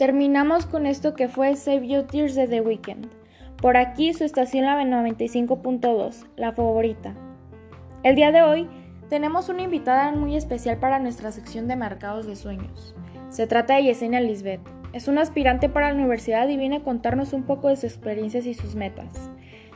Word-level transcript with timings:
Terminamos 0.00 0.64
con 0.64 0.86
esto 0.86 1.12
que 1.12 1.28
fue 1.28 1.54
Save 1.56 1.86
Your 1.86 2.06
Tears 2.06 2.34
de 2.34 2.48
The 2.48 2.62
Weeknd. 2.62 3.10
Por 3.60 3.76
aquí 3.76 4.14
su 4.14 4.24
estación 4.24 4.64
la 4.64 4.82
95.2, 4.82 6.24
la 6.36 6.52
favorita. 6.52 7.14
El 8.02 8.16
día 8.16 8.32
de 8.32 8.40
hoy 8.40 8.66
tenemos 9.10 9.50
una 9.50 9.60
invitada 9.60 10.10
muy 10.12 10.36
especial 10.36 10.78
para 10.78 11.00
nuestra 11.00 11.32
sección 11.32 11.68
de 11.68 11.76
mercados 11.76 12.26
de 12.26 12.34
sueños. 12.34 12.94
Se 13.28 13.46
trata 13.46 13.74
de 13.74 13.82
Yesenia 13.82 14.22
Lisbeth. 14.22 14.62
Es 14.94 15.06
una 15.06 15.20
aspirante 15.20 15.68
para 15.68 15.90
la 15.90 15.96
universidad 15.96 16.48
y 16.48 16.56
viene 16.56 16.76
a 16.76 16.82
contarnos 16.82 17.34
un 17.34 17.42
poco 17.42 17.68
de 17.68 17.76
sus 17.76 17.84
experiencias 17.84 18.46
y 18.46 18.54
sus 18.54 18.76
metas. 18.76 19.30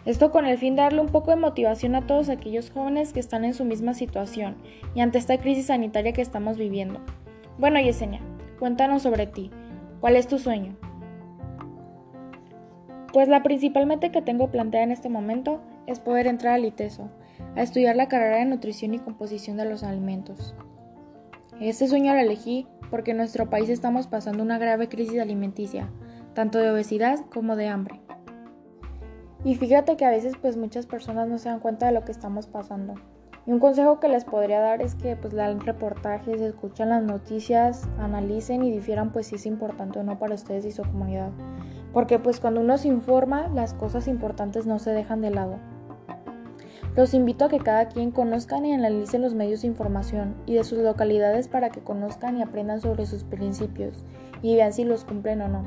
Esto 0.06 0.30
con 0.30 0.46
el 0.46 0.56
fin 0.56 0.74
de 0.74 0.84
darle 0.84 1.02
un 1.02 1.08
poco 1.08 1.32
de 1.32 1.36
motivación 1.36 1.96
a 1.96 2.06
todos 2.06 2.30
aquellos 2.30 2.70
jóvenes 2.70 3.12
que 3.12 3.20
están 3.20 3.44
en 3.44 3.52
su 3.52 3.66
misma 3.66 3.92
situación 3.92 4.56
y 4.94 5.02
ante 5.02 5.18
esta 5.18 5.36
crisis 5.36 5.66
sanitaria 5.66 6.14
que 6.14 6.22
estamos 6.22 6.56
viviendo. 6.56 7.00
Bueno, 7.58 7.78
Yesenia, 7.78 8.22
cuéntanos 8.58 9.02
sobre 9.02 9.26
ti. 9.26 9.50
¿Cuál 10.04 10.16
es 10.16 10.28
tu 10.28 10.38
sueño? 10.38 10.76
Pues 13.14 13.26
la 13.26 13.42
principal 13.42 13.86
meta 13.86 14.12
que 14.12 14.20
tengo 14.20 14.50
planteada 14.50 14.84
en 14.84 14.92
este 14.92 15.08
momento 15.08 15.62
es 15.86 15.98
poder 15.98 16.26
entrar 16.26 16.52
al 16.52 16.66
ITESO, 16.66 17.08
a 17.56 17.62
estudiar 17.62 17.96
la 17.96 18.06
carrera 18.06 18.36
de 18.36 18.44
nutrición 18.44 18.92
y 18.92 18.98
composición 18.98 19.56
de 19.56 19.64
los 19.64 19.82
alimentos. 19.82 20.54
Este 21.58 21.88
sueño 21.88 22.12
lo 22.12 22.20
elegí 22.20 22.66
porque 22.90 23.12
en 23.12 23.16
nuestro 23.16 23.48
país 23.48 23.70
estamos 23.70 24.06
pasando 24.06 24.42
una 24.42 24.58
grave 24.58 24.90
crisis 24.90 25.18
alimenticia, 25.18 25.88
tanto 26.34 26.58
de 26.58 26.70
obesidad 26.70 27.20
como 27.32 27.56
de 27.56 27.68
hambre. 27.68 28.02
Y 29.42 29.54
fíjate 29.54 29.96
que 29.96 30.04
a 30.04 30.10
veces 30.10 30.34
pues 30.38 30.58
muchas 30.58 30.84
personas 30.84 31.28
no 31.28 31.38
se 31.38 31.48
dan 31.48 31.60
cuenta 31.60 31.86
de 31.86 31.92
lo 31.92 32.04
que 32.04 32.12
estamos 32.12 32.46
pasando. 32.46 32.96
Y 33.46 33.52
un 33.52 33.58
consejo 33.58 34.00
que 34.00 34.08
les 34.08 34.24
podría 34.24 34.60
dar 34.60 34.80
es 34.80 34.94
que 34.94 35.16
pues 35.16 35.34
lean 35.34 35.60
reportajes, 35.60 36.40
escuchan 36.40 36.88
las 36.88 37.02
noticias, 37.02 37.86
analicen 37.98 38.64
y 38.64 38.70
difieran 38.70 39.12
pues 39.12 39.26
si 39.26 39.34
es 39.34 39.44
importante 39.44 39.98
o 39.98 40.02
no 40.02 40.18
para 40.18 40.34
ustedes 40.34 40.64
y 40.64 40.72
su 40.72 40.82
comunidad. 40.82 41.30
Porque 41.92 42.18
pues 42.18 42.40
cuando 42.40 42.60
uno 42.60 42.78
se 42.78 42.88
informa, 42.88 43.48
las 43.48 43.74
cosas 43.74 44.08
importantes 44.08 44.66
no 44.66 44.78
se 44.78 44.92
dejan 44.92 45.20
de 45.20 45.30
lado. 45.30 45.58
Los 46.96 47.12
invito 47.12 47.44
a 47.44 47.48
que 47.48 47.58
cada 47.58 47.88
quien 47.88 48.12
conozcan 48.12 48.64
y 48.64 48.72
analicen 48.72 49.20
los 49.20 49.34
medios 49.34 49.62
de 49.62 49.66
información 49.66 50.36
y 50.46 50.54
de 50.54 50.64
sus 50.64 50.78
localidades 50.78 51.48
para 51.48 51.70
que 51.70 51.80
conozcan 51.80 52.38
y 52.38 52.42
aprendan 52.42 52.80
sobre 52.80 53.04
sus 53.04 53.24
principios 53.24 54.04
y 54.42 54.54
vean 54.54 54.72
si 54.72 54.84
los 54.84 55.04
cumplen 55.04 55.42
o 55.42 55.48
no. 55.48 55.64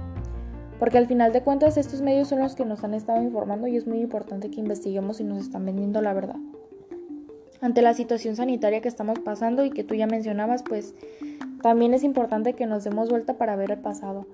Porque 0.80 0.98
al 0.98 1.08
final 1.08 1.34
de 1.34 1.42
cuentas 1.44 1.78
estos 1.78 2.02
medios 2.02 2.30
son 2.30 2.40
los 2.40 2.56
que 2.56 2.66
nos 2.66 2.84
han 2.84 2.94
estado 2.94 3.22
informando 3.22 3.68
y 3.68 3.76
es 3.76 3.86
muy 3.86 4.00
importante 4.00 4.50
que 4.50 4.62
investiguemos 4.62 5.18
si 5.18 5.26
nos 5.26 5.40
están 5.40 5.66
vendiendo 5.66 6.02
la 6.02 6.14
verdad. 6.14 6.38
Ante 7.60 7.82
la 7.82 7.94
situación 7.94 8.36
sanitaria 8.36 8.82
que 8.82 8.88
estamos 8.88 9.20
pasando 9.20 9.66
y 9.66 9.72
que 9.72 9.84
tú 9.84 9.96
ya 9.96 10.06
mencionabas, 10.06 10.64
pues 10.64 10.94
también 11.62 11.94
es 11.94 12.04
importante 12.04 12.54
que 12.54 12.68
nos 12.68 12.84
demos 12.84 13.10
vuelta 13.10 13.34
para 13.34 13.56
ver 13.56 13.72
el 13.72 13.80
pasado. 13.80 14.28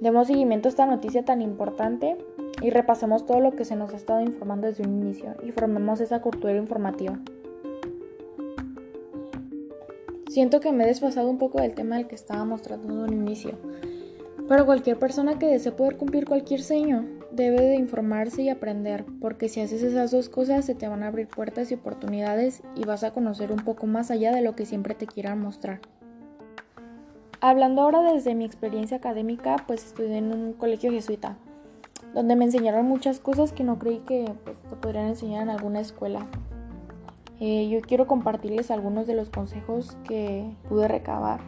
Demos 0.00 0.26
seguimiento 0.26 0.68
a 0.68 0.70
esta 0.70 0.86
noticia 0.86 1.24
tan 1.24 1.40
importante 1.40 2.16
y 2.60 2.70
repasemos 2.70 3.26
todo 3.26 3.40
lo 3.40 3.52
que 3.52 3.64
se 3.64 3.76
nos 3.76 3.92
ha 3.92 3.96
estado 3.96 4.20
informando 4.22 4.66
desde 4.66 4.84
un 4.84 5.02
inicio 5.02 5.34
y 5.44 5.52
formemos 5.52 6.00
esa 6.00 6.20
cultura 6.20 6.56
informativa. 6.56 7.18
Siento 10.28 10.58
que 10.58 10.72
me 10.72 10.82
he 10.82 10.88
desfasado 10.88 11.30
un 11.30 11.38
poco 11.38 11.60
del 11.60 11.74
tema 11.74 11.96
del 11.96 12.08
que 12.08 12.16
estábamos 12.16 12.60
tratando 12.62 13.06
en 13.06 13.12
un 13.12 13.22
inicio, 13.22 13.52
pero 14.48 14.66
cualquier 14.66 14.98
persona 14.98 15.38
que 15.38 15.46
desee 15.46 15.70
poder 15.70 15.96
cumplir 15.96 16.26
cualquier 16.26 16.60
sueño 16.60 17.06
debe 17.34 17.62
de 17.62 17.76
informarse 17.76 18.42
y 18.42 18.48
aprender, 18.48 19.04
porque 19.20 19.48
si 19.48 19.60
haces 19.60 19.82
esas 19.82 20.10
dos 20.10 20.28
cosas 20.28 20.64
se 20.64 20.74
te 20.74 20.88
van 20.88 21.02
a 21.02 21.08
abrir 21.08 21.28
puertas 21.28 21.70
y 21.70 21.74
oportunidades 21.74 22.62
y 22.74 22.84
vas 22.84 23.04
a 23.04 23.12
conocer 23.12 23.52
un 23.52 23.58
poco 23.58 23.86
más 23.86 24.10
allá 24.10 24.32
de 24.32 24.42
lo 24.42 24.54
que 24.54 24.66
siempre 24.66 24.94
te 24.94 25.06
quieran 25.06 25.40
mostrar. 25.40 25.80
Hablando 27.40 27.82
ahora 27.82 28.00
desde 28.00 28.34
mi 28.34 28.44
experiencia 28.44 28.96
académica, 28.96 29.56
pues 29.66 29.84
estudié 29.84 30.16
en 30.18 30.32
un 30.32 30.52
colegio 30.54 30.90
jesuita, 30.90 31.36
donde 32.14 32.36
me 32.36 32.44
enseñaron 32.44 32.86
muchas 32.86 33.20
cosas 33.20 33.52
que 33.52 33.64
no 33.64 33.78
creí 33.78 33.98
que 33.98 34.32
pues, 34.44 34.58
te 34.62 34.76
podrían 34.76 35.08
enseñar 35.08 35.42
en 35.42 35.50
alguna 35.50 35.80
escuela. 35.80 36.26
Eh, 37.40 37.68
yo 37.68 37.80
quiero 37.80 38.06
compartirles 38.06 38.70
algunos 38.70 39.06
de 39.06 39.14
los 39.14 39.28
consejos 39.28 39.96
que 40.04 40.48
pude 40.68 40.88
recabar 40.88 41.40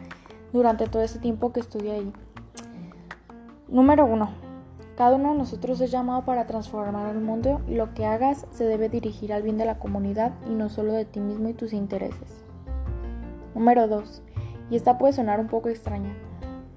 durante 0.51 0.85
todo 0.85 1.01
ese 1.01 1.19
tiempo 1.19 1.53
que 1.53 1.61
estudié 1.61 1.93
ahí. 1.93 2.13
Número 3.69 4.05
1. 4.05 4.46
Cada 4.97 5.15
uno 5.15 5.31
de 5.31 5.37
nosotros 5.37 5.79
es 5.79 5.91
llamado 5.91 6.25
para 6.25 6.47
transformar 6.47 7.15
el 7.15 7.21
mundo 7.21 7.61
y 7.67 7.75
lo 7.75 7.93
que 7.93 8.07
hagas 8.07 8.47
se 8.49 8.63
debe 8.63 8.89
dirigir 8.89 9.31
al 9.31 9.43
bien 9.43 9.59
de 9.59 9.65
la 9.65 9.77
comunidad 9.77 10.31
y 10.49 10.55
no 10.55 10.69
solo 10.69 10.93
de 10.93 11.05
ti 11.05 11.19
mismo 11.19 11.49
y 11.49 11.53
tus 11.53 11.71
intereses. 11.71 12.43
Número 13.53 13.87
2. 13.87 14.23
Y 14.71 14.75
esta 14.75 14.97
puede 14.97 15.13
sonar 15.13 15.39
un 15.39 15.49
poco 15.49 15.69
extraña, 15.69 16.15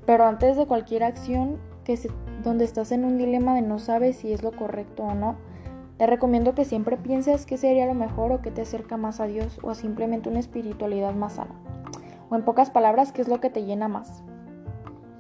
pero 0.05 0.27
antes 0.27 0.59
de 0.59 0.67
cualquier 0.67 1.03
acción 1.03 1.57
que 1.83 1.97
se 1.97 2.11
donde 2.45 2.67
estás 2.67 2.93
en 2.93 3.07
un 3.07 3.17
dilema 3.17 3.55
de 3.55 3.63
no 3.63 3.79
sabes 3.79 4.17
si 4.17 4.33
es 4.35 4.43
lo 4.43 4.53
correcto 4.53 5.03
o 5.05 5.15
no, 5.15 5.37
te 5.97 6.07
recomiendo 6.07 6.55
que 6.55 6.67
siempre 6.67 6.99
pienses 6.99 7.47
qué 7.47 7.57
sería 7.57 7.87
lo 7.87 7.95
mejor 7.95 8.33
o 8.33 8.43
qué 8.43 8.51
te 8.51 8.63
acerca 8.63 8.99
más 8.99 9.21
a 9.21 9.27
Dios 9.27 9.59
o 9.63 9.71
a 9.71 9.75
simplemente 9.75 10.29
una 10.29 10.41
espiritualidad 10.41 11.15
más 11.15 11.35
sana. 11.35 11.55
O 12.29 12.37
en 12.37 12.45
pocas 12.45 12.71
palabras, 12.71 13.13
qué 13.13 13.23
es 13.23 13.29
lo 13.29 13.41
que 13.41 13.49
te 13.49 13.65
llena 13.65 13.89
más. 13.89 14.23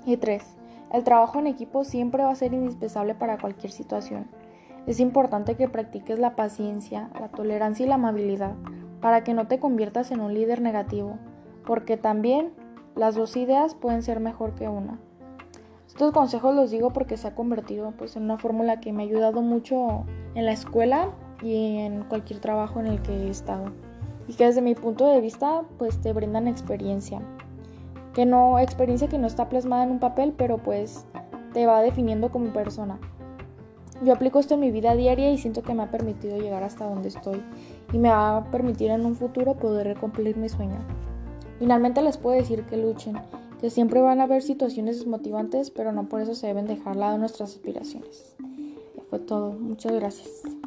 Y 0.05 0.19
3. 0.19 0.59
El 0.93 1.05
trabajo 1.05 1.39
en 1.39 1.47
equipo 1.47 1.84
siempre 1.84 2.25
va 2.25 2.31
a 2.31 2.37
ser 2.37 2.53
indispensable 2.53 3.15
para 3.15 3.39
cualquier 3.39 3.71
situación. 3.71 4.27
Es 4.87 4.99
importante 4.99 5.56
que 5.56 5.69
practiques 5.69 6.19
la 6.19 6.34
paciencia, 6.34 7.11
la 7.21 7.28
tolerancia 7.28 7.84
y 7.87 7.89
la 7.89 7.95
amabilidad 7.97 8.55
para 9.01 9.25
que 9.25 9.34
no 9.34 9.47
te 9.47 9.59
conviertas 9.59 10.11
en 10.11 10.21
un 10.21 10.34
líder 10.34 10.61
negativo, 10.61 11.19
porque 11.65 11.97
también 11.97 12.53
las 12.95 13.15
dos 13.15 13.37
ideas 13.37 13.75
pueden 13.75 14.03
ser 14.03 14.21
mejor 14.21 14.55
que 14.55 14.69
una. 14.69 14.99
Estos 15.87 16.12
consejos 16.12 16.55
los 16.55 16.71
digo 16.71 16.93
porque 16.93 17.17
se 17.17 17.28
ha 17.28 17.34
convertido 17.34 17.93
pues, 17.93 18.17
en 18.17 18.25
una 18.25 18.39
fórmula 18.39 18.81
que 18.81 18.93
me 18.93 19.03
ha 19.03 19.07
ayudado 19.07 19.43
mucho 19.43 20.05
en 20.34 20.47
la 20.47 20.53
escuela 20.53 21.11
y 21.43 21.78
en 21.78 22.05
cualquier 22.05 22.41
trabajo 22.41 22.81
en 22.81 22.87
el 22.87 23.03
que 23.03 23.12
he 23.12 23.31
estado. 23.31 23.67
Y 24.28 24.34
que 24.34 24.47
desde 24.47 24.62
mi 24.62 24.75
punto 24.75 25.07
de 25.09 25.21
vista 25.21 25.62
pues 25.78 26.01
te 26.01 26.12
brindan 26.12 26.47
experiencia. 26.47 27.21
Que 28.15 28.26
no, 28.26 28.59
experiencia 28.59 29.09
que 29.09 29.19
no 29.19 29.26
está 29.26 29.48
plasmada 29.48 29.84
en 29.84 29.91
un 29.91 30.00
papel, 30.00 30.34
pero 30.37 30.59
pues 30.59 31.06
te 31.53 31.66
va 31.66 31.82
definiendo 31.82 32.31
como 32.31 32.53
persona. 32.53 32.98
Yo 34.03 34.15
aplico 34.15 34.38
esto 34.38 34.54
en 34.54 34.60
mi 34.60 34.71
vida 34.71 34.94
diaria 34.94 35.31
y 35.31 35.38
siento 35.38 35.62
que 35.62 35.75
me 35.75 35.82
ha 35.82 35.91
permitido 35.91 36.38
llegar 36.38 36.62
hasta 36.62 36.87
donde 36.87 37.09
estoy 37.09 37.43
y 37.93 37.98
me 37.98 38.09
va 38.09 38.38
a 38.38 38.44
permitir 38.44 38.91
en 38.91 39.04
un 39.04 39.15
futuro 39.15 39.54
poder 39.54 39.97
cumplir 39.98 40.37
mi 40.37 40.48
sueño. 40.48 40.78
Finalmente 41.59 42.00
les 42.00 42.16
puedo 42.16 42.37
decir 42.37 42.65
que 42.65 42.78
luchen 42.78 43.19
que 43.60 43.69
siempre 43.69 44.00
van 44.00 44.21
a 44.21 44.25
haber 44.25 44.42
situaciones 44.42 44.98
desmotivantes, 44.98 45.71
pero 45.71 45.92
no 45.92 46.09
por 46.09 46.22
eso 46.22 46.34
se 46.34 46.47
deben 46.47 46.66
dejar 46.66 46.97
lado 46.97 47.19
nuestras 47.19 47.50
aspiraciones. 47.50 48.34
fue 49.10 49.19
todo. 49.19 49.53
Muchas 49.53 49.92
gracias. 49.92 50.59